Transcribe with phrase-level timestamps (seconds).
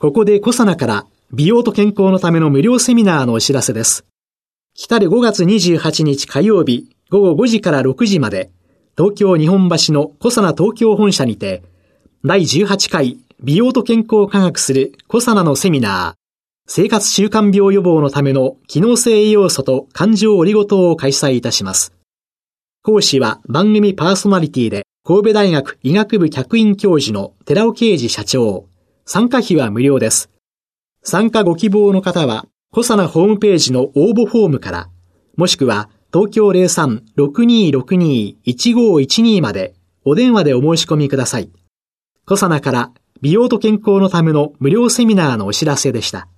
[0.00, 4.06] ここでコサナから美容と健康のための無料セミナーのお知らせです
[4.74, 8.50] 来たる5月28日火曜日午後5時から6時まで
[8.96, 11.62] 東京日本橋のコサナ東京本社にて
[12.24, 16.20] 第18回美容と健康を科学するコサナのセミナー
[16.66, 21.92] 生活習慣病予防のための機能性栄養素と感情オリゴ糖を開催いたします。
[22.82, 28.69] 講師は番組パーソナリティで神戸大学医学部客員教授の寺尾啓治社長。
[29.12, 30.30] 参加費は無料です。
[31.02, 34.88] 参加ご希望の方は、コサナホームページの応募フォームから、
[35.36, 41.50] もしくは東京03-6262-1512までお電話でお申し込みください。
[42.24, 46.28] コサナから美容と健康のための無料セミナーのお知らせでした。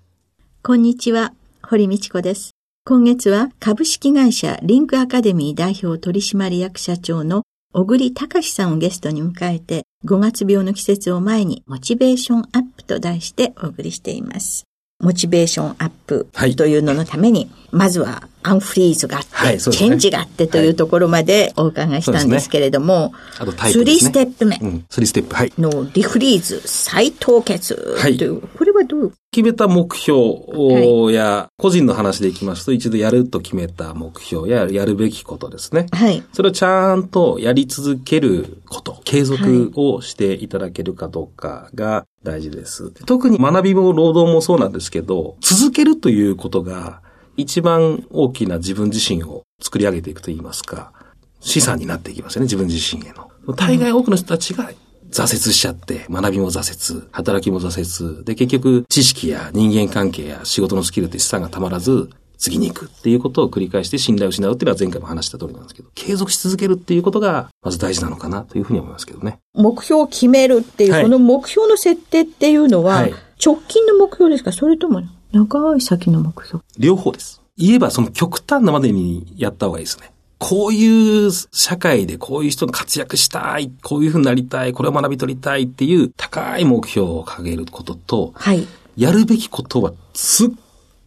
[0.63, 2.53] こんにちは、堀道子です。
[2.87, 7.43] 今月は株式会社リンクアカデミー代表取締役社長の
[7.75, 14.67] 小栗隆さんをゲストに迎えて5月病の季節を前にモチベーションアップと題してお送りしています。
[15.01, 24.11] モチベーションアップというののために、はい、まずはアンフリーズがあって、はいね、チェンジがあってというところまでお伺いしたんですけれども、ね、あとタイプですね。
[24.11, 24.57] 3ステップ目。
[24.57, 25.53] うん、3ステップ、はい。
[25.59, 35.87] のリフリーズ再凍結という、はい、これはどう決めた目標や、個人の話でいきますと、一度やると決めた目標ややるべきことですね。
[35.91, 36.23] はい。
[36.35, 42.91] それをちゃんとやり続けること、継続をしていただけるかどうかが大事です。
[43.07, 47.01] 特に学びも労働もそうなんですけど、続けるということが
[47.39, 50.93] 一番大きな自分自身を作り上げていくといいますか、
[51.41, 53.31] 資産になっていきますよね、自分自身への。
[53.57, 54.71] 大概多くの人たちが
[55.13, 69.39] 挫折しちゃって、学びも挫折、働きも挫折、で、結局、知識や人間関係や仕事のスキルって資産がたまらず、次に行くっていうことを繰り返して信頼を失うっていうのは前回も話した通りなんですけど、継続し続けるっていうことが、まず大事なのかなというふうに思いますけどね。
[69.55, 73.07] 目標を決めるっていう、はい、この目標の設定っていうのは、
[73.45, 74.51] 直近の目標ですか？
[74.51, 76.65] それとも長い先の目標？
[76.79, 77.41] 両方です。
[77.57, 80.12] 言えばその極端なまでにやった方がいいですね。
[80.43, 88.67] こういう社会でこういう人が活躍したい、こういうふうになりたい、これを学び取りたいっていう高い目標を掲げることと、はい、
[88.97, 90.49] やるべきことはすっ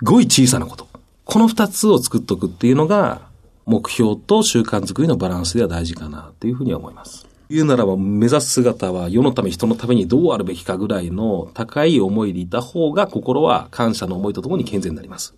[0.02, 0.88] ごい小さなこと。
[1.26, 3.24] この二つを作っておくっていうのが、
[3.66, 7.28] 目標と習慣づくりのバランスでは大事かなというふうに思います。
[7.50, 15.36] 言うならば目指す姿は世のため人のためにどうあるべきかぐらいの高い思いでいた方が心は感謝の思いとともに健全になります。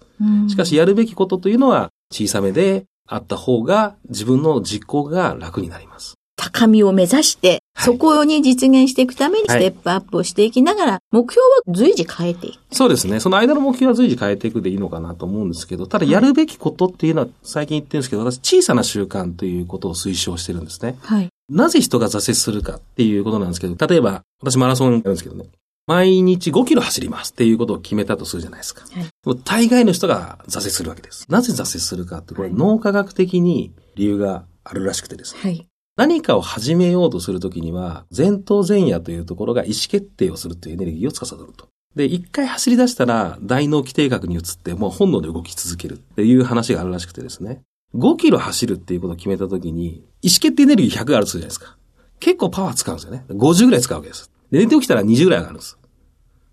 [0.50, 6.16] しかしやるべきことというのは小さめであった方が自分の実行が楽になります。
[6.38, 12.76] 高みを目指して、そこに実現していくためにステップアップをしていきながら、はい、目標は随時変えていく。
[12.76, 13.20] そうですね。
[13.20, 20.96] その間の目標は随時変えていくでいいのかなと思うんですけど、ただやるべきことっていうのは最近言ってるんですけど、私小さな習慣ということを推奨してるんですね。
[21.02, 21.30] はい。
[21.50, 25.46] なぜ人が挫折するかっていうことなんですけど、例えば、私マラソンやるんですけどね、
[25.88, 28.86] 毎日5キロ走りますっていうことを決めたとするじゃないですか。
[28.92, 31.26] はい、大概の人が挫折するわけです。
[31.30, 35.40] なぜ挫折するかって、これ脳科学的に理由があるらしくてですね。
[35.42, 41.70] はい、何かを始めようとするときには、前頭前野というところが意思決定をするというエネルギーを司ると。
[41.96, 47.62] で、一回走り出したら、大脳基底核に移って、もう本能で動き続けるっていう話があるらしくてですね。
[47.96, 51.78] 5キロ走るっていうことを決めたときに、意思決定エネルギー100あるとするじゃないですか。
[52.20, 53.26] 結構パワー使うんですよね。
[53.30, 54.30] 50ぐらい使うわけです。
[54.52, 55.78] で、寝て起きたら20ぐらい上がるんです。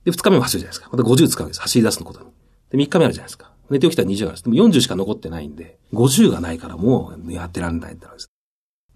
[0.04, 0.88] で、2日目も走るじゃないですか。
[0.92, 1.60] また50使うんです。
[1.60, 2.26] 走り出すのことに。
[2.70, 3.52] で、3日目あるじゃないですか。
[3.70, 4.44] 寝て起きたら20上がるんです。
[4.44, 8.28] でも40しか残ってないんで、50がないからもうやってらんないってなるんです。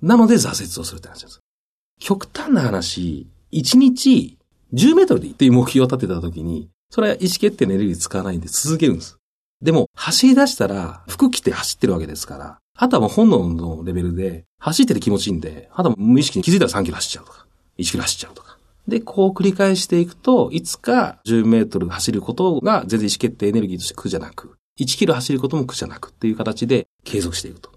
[0.02, 1.40] なので挫折をするって話です。
[2.00, 4.38] 極端な話、1日
[4.74, 9.16] 10メートルでいいっていう目標を立てたときに、それは意思決定のエネルギー使わないんで続けるんです。
[9.60, 17.46] でも、走り出したら、服着て走ってるわけですから、あとはもう本能のレベルで、走ってて気持ちいいんで、あとは無意識に気づいたら3キロ走っちゃうとか、
[17.78, 18.47] 1キロ走っちゃうとか。
[18.88, 27.70] で、こう繰り返していくと、いつか10メートル走ることが全然意思決定エネルギーとして苦じゃなく、1キロ走ることも苦じゃなくっていう形で継続していくと。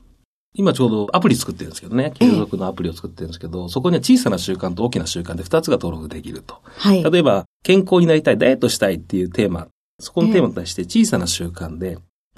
[0.53, 6.61] 今ちょうどアプリ作ってるんですけどね、継続のアプリを作ってるんですけど、そこには小さな習慣と大きな習慣で2つが登録できると。
[6.63, 7.03] はい。
[7.03, 9.67] 例えば、健康になりたい、ダイエットしたいっていうテーマ、
[9.99, 11.97] そこのテーマに対して小さな習慣で、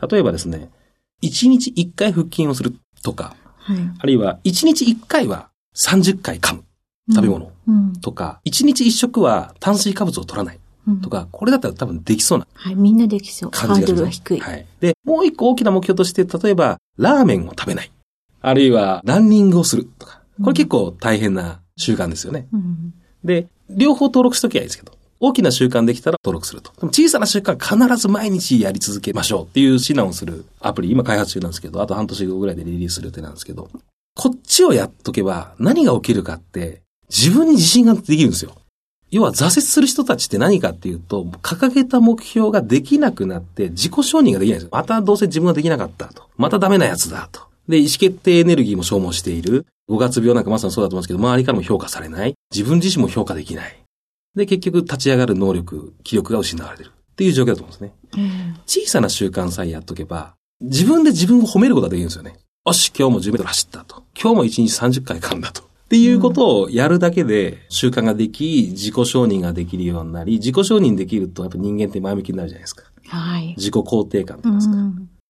[0.10, 0.72] 例えばですね、
[1.24, 6.64] 1日1回腹筋をするとか、はい、あるいは1日1回は30回噛む。
[7.10, 7.52] 食べ物
[8.02, 10.60] とか、一、日一食は炭水化物を取らない。
[11.02, 12.48] とか、うん、これだったら多分できそうな。
[12.54, 13.52] はい、みんなできそう。
[13.54, 14.40] ハードルは低い。
[14.40, 14.66] はい。
[14.82, 17.92] で、もう一個大きな目標として、例えば、ラーメンを食べない。
[18.42, 20.20] あるいは、ランニングをするとか。
[20.42, 22.48] これ結構大変な習慣ですよね。
[22.52, 24.92] うん、で、両方登録しときゃいいですけど。
[25.26, 26.74] 大きな習慣できたら登録すると。
[26.74, 33.70] でも小さな習慣必ず毎日やり続けましょうっていう指南をするアプリ、今開発中なんですけど、あと半年後ぐらいでリリースする予定なんですけど、
[34.16, 36.83] こっちをやっとけば何が起きるかって
[37.16, 38.56] 自分に自信ができるんですよ。
[39.12, 44.70] 要は挫折する人たちって何かっていうと、掲げた目標ができなくなって自己承認ができないんですよ。
[44.72, 46.24] またどうせ自分ができなかったと。
[46.36, 47.42] またダメなやつだと。
[47.70, 49.68] で、意思決定エネルギーも消耗している。
[49.90, 52.34] 5月病なんかまさにそうだと思うんですけど、周りからも評価されない。
[52.52, 53.78] 自分自身も評価できない。
[54.36, 56.92] で、結局立ち上がる能力、気力が失われてる。
[57.12, 57.94] っていう状況だと思うんですね。
[58.18, 62.40] うん、小さな習慣さえやっとけば、自分で自分を褒めることができるんですよね。
[62.66, 64.04] よし、今日も10メートル走ったと。
[64.20, 65.73] 今日も1日30回噛んだと。
[65.94, 72.86] っていうことをやるだけで習慣ができ、自己承認ができるようになり、自己承認できるとやっぱ人間って前向きになるじゃないですか。
[73.10, 73.54] はい。
[73.58, 74.76] 自己肯定感と言いますか。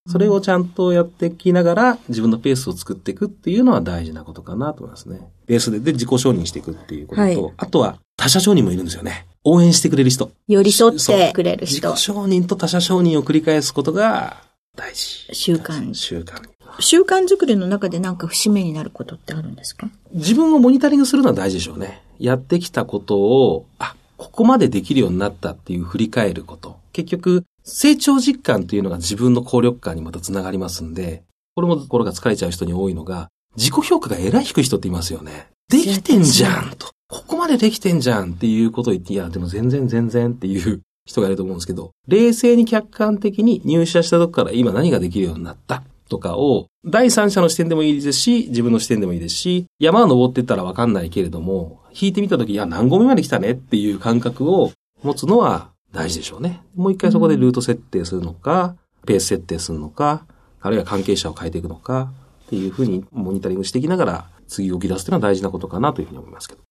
[0.08, 5.20] それをちゃんとやってきながら自分のペースを作っていくっていうのは大事なことかなと思いますね。
[5.48, 9.28] ペースでで自己承認していくっていうことと、はい、あとは他者承認もいるんですよね。
[9.44, 10.32] 応援してくれる人。
[10.48, 11.90] 寄り添ってくれる人。
[11.90, 14.44] 自己承認と他者承認を繰り返すことが
[14.78, 15.28] 大事。
[15.34, 15.94] 習慣。
[15.94, 16.53] 習慣。
[16.80, 19.88] 習慣づくりの中でなんか節目になることってあるんですか？
[20.12, 22.02] 自分をモニタリングするのは大事でしょうね。
[22.20, 26.80] やってきたことを、あ、ここまでできるようになったっていう振り返ること。
[26.92, 31.24] 結局、成長実感というのが自分の効力感にまた繋がりますんで、
[31.56, 35.48] これも心が疲れちゃう人に多いのが、自己評価が偉い低い人っていますよね。
[35.70, 36.88] できてんじゃんと。
[37.08, 45.84] ここまでできてんじゃんっていうことを言って、いや、でも全然全然っていう人がいると思うんですけど、冷静に客観的に入社したとこから今何ができるようになった？
[46.14, 54.72] とかを、第三者の視点でもいいですし、自分の視点でもいいですし、山を登ってったらわかんないけれども、引いてみたとき、いや、何合目まで来たねっていう感覚を
[55.02, 56.62] 持つのは大事でしょうね。
[56.76, 58.76] もう一回そこでルート設定するのか、
[59.08, 60.28] ペース設定するのか、
[60.62, 62.14] あるいは関係者を変えていくのか、
[62.46, 66.62] っていうふうにモニタリングしていきながら、次動き出すというのは大事なことかなというふうに思いますけど。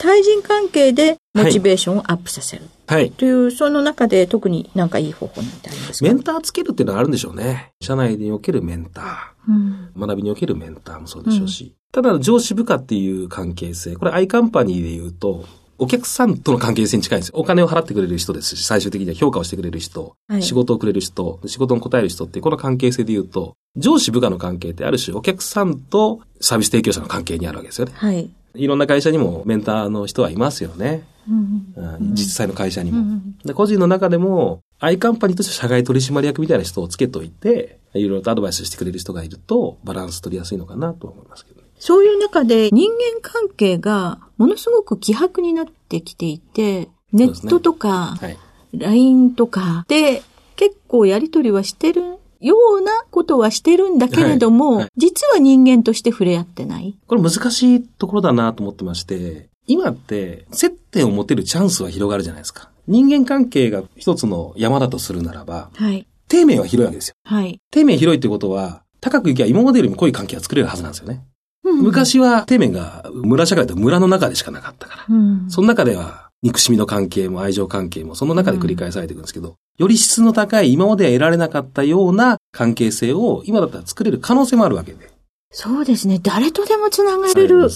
[0.00, 2.62] 対人関係でモチベーションをアップさせる。
[2.86, 3.10] はい。
[3.10, 6.10] という、その中で特になんかいい方法なんてありますか？
[6.10, 7.72] メンターつけるっていうのはあるんでしょうね。
[7.82, 9.06] 社内におけるメンター。
[9.48, 11.64] うん、学びにおけるメンターもそうでしょうし。
[11.64, 13.96] うん、ただ、上司部下っていう関係性。
[13.96, 15.44] これ、アイカンパニーで言うと、
[15.78, 17.34] お客さんとの関係性に近いんですよ。
[17.38, 27.92] お金を払ってくれる人ですし、最終的には評価をしてくれる人、はい、仕事をくれる人、仕事に応える人ってこの関係性で言うと、上司部下の関係ってある種お客さんとサービス提供者の関係にあるわけですよね。
[27.94, 28.28] はい。
[28.54, 31.04] いろんな会社にもメンターの人はいますよね。
[31.28, 33.54] うん実際の会社にも、うんで。
[33.54, 41.68] 個人の中でも、アイカンパニーとして社外取締役みたいな人をつけといて、いろいろとアドバイスしてくれる人がいると、バランス取りやすいのかなと思いますけどね。
[41.78, 48.38] そういう中で人間関係がものすごく希薄になってきていて、ネットとか、ねはい、
[48.74, 50.22] LINE とかで
[50.56, 62.70] 結構やりとりはしてるようなことはしてるんだけれども、はいはい、実は人間として触れ合ってないこれ難しいところだなと思ってまして、今って接点を持てるチャンスは広がるじゃないですか。
[62.86, 66.06] 人間関係が一つの山だとするならば、はい。
[66.30, 67.14] 底面は広いわけですよ。
[67.24, 67.60] はい。
[67.72, 71.22] 底面広いってことは、高く行けば今までよりも濃い関係が作れるはずなんですよね。
[71.64, 85.10] うん、昔は底面が村社会と村の中でしかなかったから、うん、その中では憎しみの関係も愛情関係もその中で繰り返されていくんですけど、より質の高い今までは得られなかったような関係性を今だったら作れる可能性もあるわけで。
[85.52, 86.20] そうですね。
[86.22, 87.68] 誰とでも繋がれる。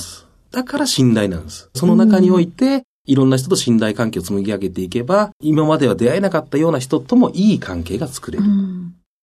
[0.50, 1.68] だから信頼なんです。
[1.74, 8.44] その中において、いろんな人と信頼関係を紡ぎ上げていけば、今までは出会えなかったような人ともいい関係が作れる。
[8.44, 8.46] っ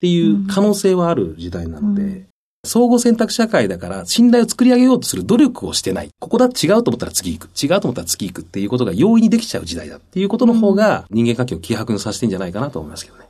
[0.02, 2.28] ていう可能性はある時代なので、
[2.64, 6.10] 相互選択社会だから信頼を作り上げようとする努力をしてない。
[6.20, 7.50] ここだ違うと思ったら次行く。
[7.60, 13.26] 違うと思ったら次行くっていうことが容易にできちゃう時代だっていうことの方が人間関係を希薄にさせてんじゃないかなと思いますけどね。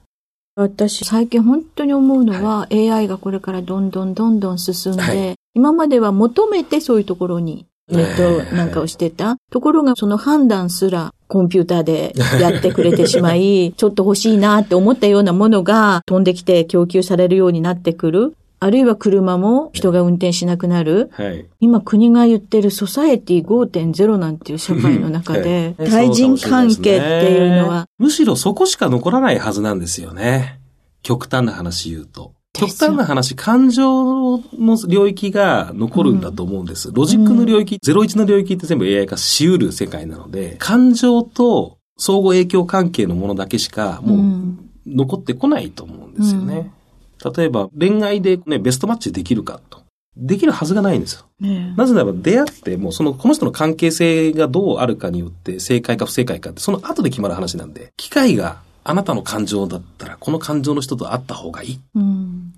[0.56, 9.38] 私、最近本当に思うのは、はい、AI がこれからどんどんどんどん進んで、はい、今までは求めてそういうところにネットなんかをしてた。
[9.50, 18.36] ところがその判断すらコンピューターで やってくれてしまい、ちょっと欲しいなって思ったようなものが飛んできて供給されるようになってくる。
[18.64, 21.10] あるいは車も人が運転しなくなる。
[21.14, 30.60] はい、今国が言ってるソサエティ5.0なんていう社会の中で、対人関係っていうのは、むしろそこしか残らないはずなんですよね。
[31.02, 32.34] 極端な話言うと。
[32.54, 36.90] 極端な話、感情の領域が残るんだと思うんです。
[36.90, 46.72] うん、ロジックの領域、01の領域って全部 AI 化しうる世界なので、感情と相互影響関係のものだけしかもう残ってこないと思うんですよね。
[46.76, 46.81] うん
[47.24, 49.82] 例えば恋愛でね、ベストマッチできるかと。
[50.18, 51.26] できるはずがないんですよ。
[51.40, 61.80] ね、なぜならば出会ってもうその、この人の関係性がどうあるかによって正解か不正解かってその後で決まる話なんで、機会があなたの感情だったらこの感情の人と会った方がいいっ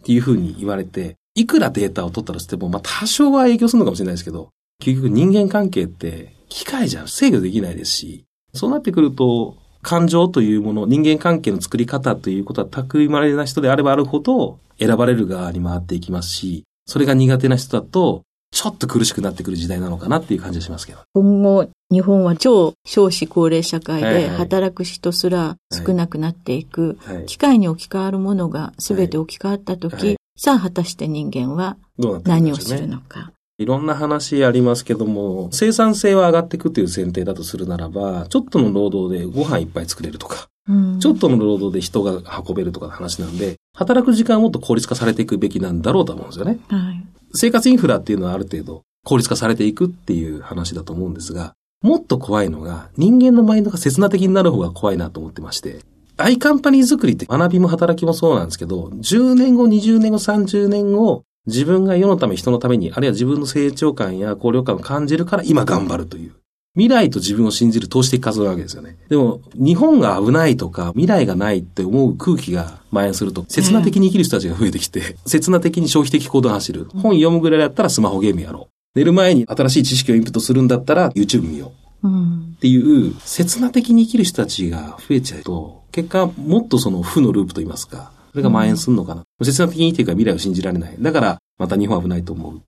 [0.04, 21.00] ていうふうに言われて、いくらデータを取ったとしても、まあ多少は影響するのかもしれないですけど、結局人間関係って機械じゃ制御できないですし、そうなってくると、感情というもの、人間関係の作り方ということは巧まれな人であればあるほど、選ばれる側に回っていきますし、それが苦手な人だと、ちょっと苦しくなってくる時代なのかなっていう感じがしますけど。
[21.14, 27.16] 今後、日本は超少子高齢社会で働く人すら少なくなっていく、はい。
[27.18, 31.78] はい、機械に置き換わるものが全て置き換わった時、はい、さあ果たして人間は
[32.26, 33.32] 何をするのか。
[33.58, 46.60] いろんな話ありますけども、生産性は上がっていくという前提だとするならば、ちょっとの労働でご飯いっぱい作れるとか、うん、ちょっとの労働で人が運べるとかの話なんで、働く時間はもっと効率化されていくべきなんだろうと思うんですよね。
[46.68, 55.82] はい、生活インフラっていうのはある程度効率化されていくっていう話だと思うんですが、もっと怖いのが人間のマインドが切な的になる方が怖いなと思ってまして、
[56.18, 66.34] アイカンパニー作りって学びも働きもそうなんですけど、10年後、20年後、30年後、自分が世のため、人のために、あるいは自分の成長感や高揚感を感じるから今頑張るという。
[66.76, 68.98] 未来と自分を信じる投資的活動なわけですよね。
[69.08, 76.86] でも、日本が危ないとか、未来がないって思う空気が蔓延すると、切な的に生きる人たちが増えてきて、切な的に消費的行動を走る。
[76.94, 79.00] 本読むぐらいだったらスマホゲームやろう。
[79.00, 81.74] 寝る前に新しい知識をインプットするんだったら YouTube 見よ
[82.04, 82.08] う。
[82.08, 89.24] っていう、切な的に生きる人たちが増えちゃうと、結果、もっとその負のループといいますか、それが蔓延するのかな。
[89.44, 90.96] 切な的に生きていくから未来を信じられない。
[91.00, 92.62] だから、また日本は危ないと思う。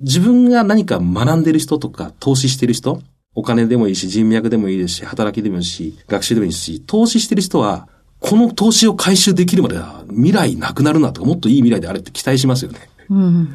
[0.00, 3.00] 自分が何か学んでる人とか投資してる人、
[3.36, 7.88] お金でもいいし、人脈でもいいですし、働きでもいいし、学習でもいいし、投資してる人は、
[8.18, 12.88] この投資を回収できるまでは未来なくなるなとか、もっといい未来であれって期待しますよね。
[13.10, 13.48] うん、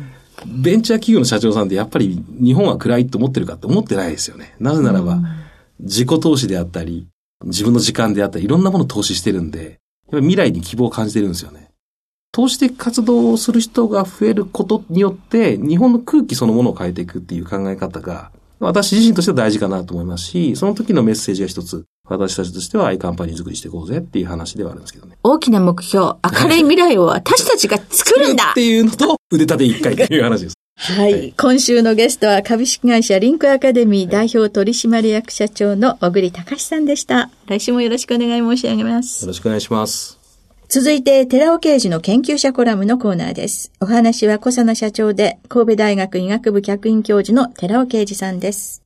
[0.45, 4.55] ベンチャー企業の社長さんってやっぱり日本は暗いと思ってるかって思ってないですよね。
[4.59, 5.19] なぜならば、
[5.79, 7.07] 自己投資であったり、
[7.45, 9.79] 自分の時間であったり、いろんなものを投資してるんで、
[10.11, 11.69] 未来に希望を感じてるんですよね。
[12.31, 25.17] 投資的活動をする人が増えることによって、日本の空気そのものを変えていくっていう考え方が、私自身としては大事かなと思いますし、その時のメッセージが一つ、私たちとしてはアイカンパニー作りしていこうぜっていう話ではあるんですけどね。
[25.23, 30.55] 大きな目標、明るい未来を私たちが作るんだ っていうのと、腕立て一回っていう話です。
[30.75, 31.33] はい。
[31.37, 37.29] 今週のゲストは株式会社リンクアカデミー代表取締役社長の小栗隆さんでした。
[37.47, 39.23] 来週もよろしくお願い申し上げます。
[39.23, 40.18] よろしくお願いします。
[40.68, 43.70] 続いて、寺尾刑事の研究者コラムのコーナーです。
[43.80, 48.82] お話は小佐野社長で、神戸大学医学部客員教授の寺尾刑事さんです。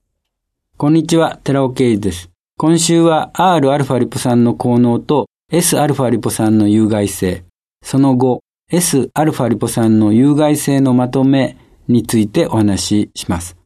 [0.76, 2.30] こんにちは、寺尾刑事です。
[2.58, 7.44] 今週は Rα リポ酸の効能と Sα リポ酸の有害性、
[7.82, 11.56] その後、Sα リポ酸の有害性のまとめ
[11.86, 13.56] についてお話しします。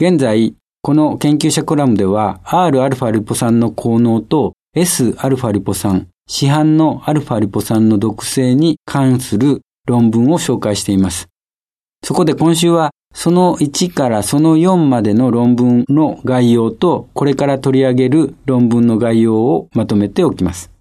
[0.00, 11.27] 現在、この研究者コラムでは Rα リポ酸の効能と Sα リポ酸 市販のアルファリポ酸の毒性に関する論文を紹介しています。
[12.03, 20.71] そこで今週はその1からその4までの論文の概要とこれから取り上げる論文の概要をまとめておきます。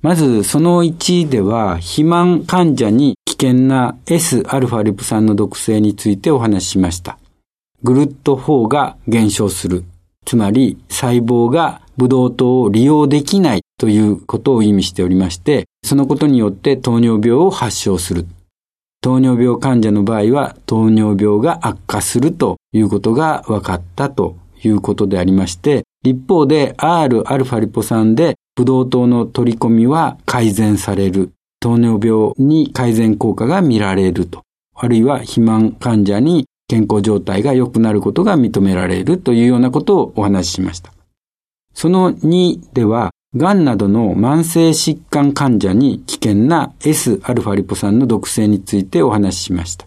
[0.00, 7.18] まずその1では肥満患者に危険な Sα リポ酸の毒性についてお話ししました。
[7.82, 9.84] グルット4が減少する。
[10.24, 18.28] つまり細胞がブドウ糖を利用できないということを意味しておりまして、そのことによって糖尿病を発症する。
[19.00, 31.32] 糖尿病患者の場合は糖尿病が悪化するということが分かったということでありまして、一方で Rα リポ酸でブドウ糖の取り込みは改善される。
[31.58, 34.42] 糖尿病に改善効果が見られると。
[34.76, 40.92] あるいは肥満患者に健康状態が良くなることが認められるというようなことをお話ししました。
[41.74, 49.85] その2では、癌などの慢性疾患患者に危険な Sα リポ酸の毒性についてお話ししました。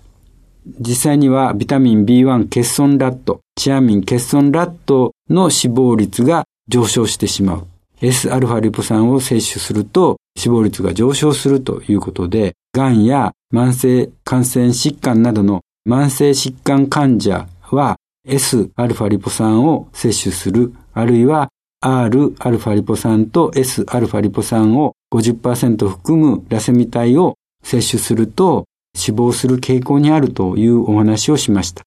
[0.78, 7.66] 実際にはビタミン B1 欠損ラット、チアミン欠損ラットの死亡率が上昇してしまう。
[8.00, 17.97] Sα リポ酸を摂取すると死亡率が上昇するということで、癌や慢性感染疾患などの慢性疾患患者は
[18.28, 21.49] Sα リポ酸を摂取する、あるいは
[21.82, 31.82] Rα リポ酸と Sα リポ酸を50%含むラセミ体を摂取すると死亡する傾向にあるというお話をしました。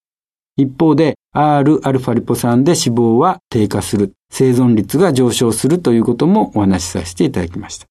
[0.55, 7.86] 一方で Rα リポ酸で死亡は低下する、生存率が上昇するということもお話しさせていただきました。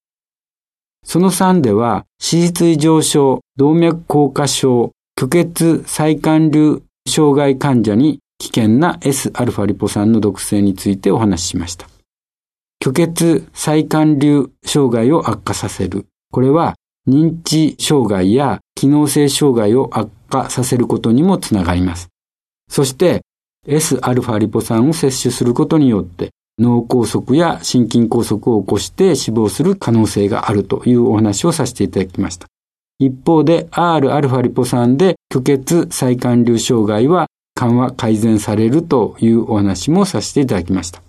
[1.04, 11.88] その3では、脂質異常症、動脈硬化症、 虚血再管流障害患者に 危険な Sα リポ酸の毒性についてお話ししました。
[12.82, 16.06] 虚血再管流障害を悪化させる。
[16.32, 16.74] これは
[17.08, 22.08] 認知障害や機能性障害を悪化させることにもつながります。
[22.68, 23.22] そして
[23.66, 32.48] Sα リポ酸を摂取することによって脳梗塞や心筋梗塞を起こして死亡する可能性があるというお話をさせていただきました。
[32.98, 37.26] 一方で Rα リポ酸で虚血再管流障害は
[37.57, 41.01] 緩和改善されるというお話もさせていただきました。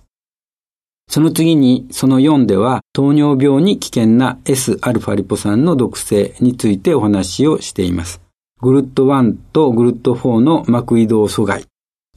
[1.11, 8.21] その次に、その4では、糖尿病に危険な Sα リポ酸の毒性についてお話をしています。
[8.61, 11.65] グルット1とグルット4の膜移動阻害。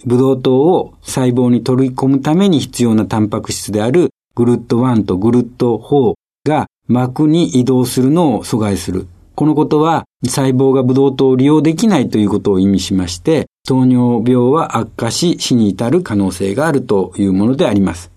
[0.06, 6.16] ブドウ糖を細胞に取り込むために必要なタンパク質であるグルット1とグルット4
[6.50, 9.08] が膜に移動するのを阻害する。
[9.36, 18.12] このことは細胞がブドウ糖を利用できないということを意味しまして、糖尿病は悪化し死に至る可能性があるというものであります。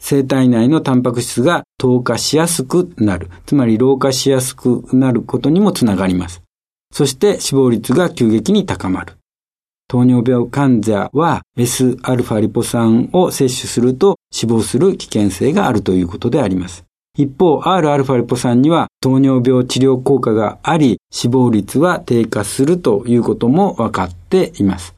[0.00, 6.42] 生体内のタンパク質が透過しやすくなる、つまり老化しやすくなることにもつながります。
[6.92, 9.14] そして死亡率が急激に高まる。
[9.88, 16.84] 糖尿病患者は Sα リポ酸を摂取すると死亡する危険性があるということであります。
[17.14, 24.94] 一方、Rα リポ酸には糖尿病治療効果があり、死亡率は低下するということも分かっています。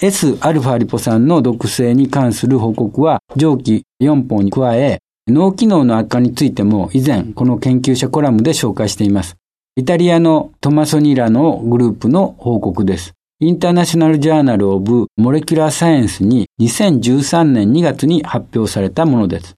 [0.00, 9.34] Sα リポ酸の毒性に関する報告は上記4本に加え、脳機能の悪化についても以前この研究者コラムで紹介しています。
[9.74, 13.14] イタリアのトマソニラのグループの報告です。
[13.40, 19.56] インターナショナルジャーナルオブモレキュラーサイエンスに2013年2月に発表されたものです。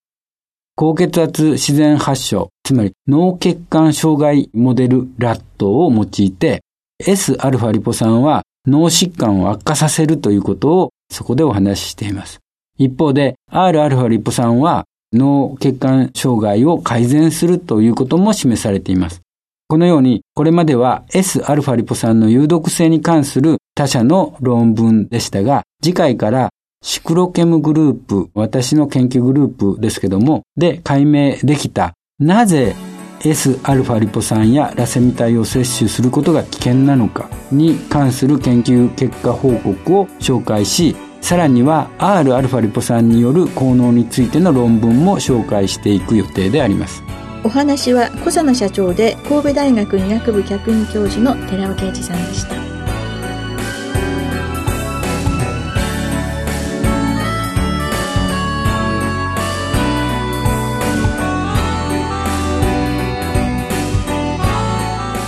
[0.75, 6.61] 高血圧自然発症、つまり脳血管障害モデルラットを用いて
[7.03, 12.39] Sα リポ酸は脳疾患を悪化させるということをそこでお話ししています。
[12.77, 19.21] 一方で Rα リポ酸は脳血管障害を改善するということも示されています。
[19.67, 26.49] このように、これまでは Sα リポ酸の有毒性に関する他社の論文でしたが、次回から
[26.86, 32.76] シクロケムグループ、私の研究グループですけども、で解明できた、なぜ
[33.20, 47.02] Sα リポ酸やラセミ体を摂取することが危険なのかに関する研究結果報告を紹介し、さらには Rα リポ酸による効能についての論文も紹介していく予定であります。
[47.44, 52.73] お話は小佐野社長で神戸大学医学部客員教授の寺尾啓二さんでした。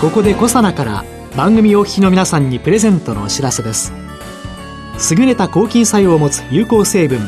[0.06, 1.04] ここでコサナから
[1.36, 3.92] 番組お聞きの皆さんにプレゼントのお知らせです。
[5.10, 7.18] 優れた抗菌作用を持つ有効成分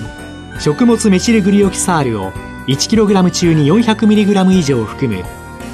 [0.61, 2.31] 食物メチルグリオキサールを
[2.69, 5.25] 1kg 中に 400mg 以上含む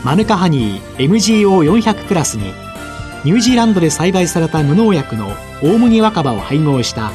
[0.03, 2.55] マヌカハニー MGO400 プラスに
[3.23, 5.31] ニュージーランドで栽培された無農薬の
[5.63, 7.13] 大麦若葉を配合した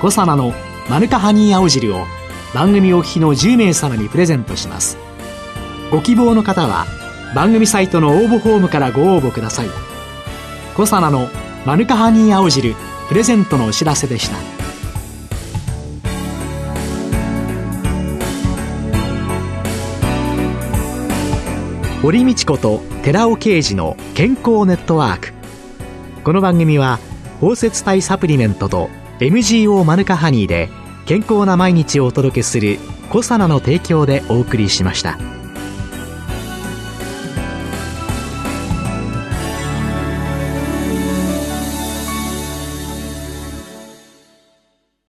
[0.00, 0.54] コサナの
[0.88, 2.06] マヌカハニー青汁を
[2.54, 4.96] 番組お聞きの10名様にプレゼントします。
[5.90, 6.86] ご希望の方は
[7.36, 9.68] 番組サイトの応募フォームからご応募ください。
[10.74, 11.28] コサナの
[11.66, 12.74] マヌカハニー青汁
[13.10, 14.36] プレゼントのお知らせでした。
[22.00, 25.34] 堀道子と寺尾啓二の健康ネットワーク。
[26.24, 26.98] この番組は
[27.42, 28.88] 包摂体サプリメントと
[29.20, 30.70] MGO マヌカハニーで
[31.04, 32.78] 健康な毎日をお届けする
[33.10, 35.35] コサナの提供でお送りしました。